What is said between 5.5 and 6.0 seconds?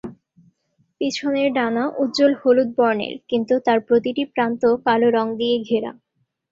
ঘেরা।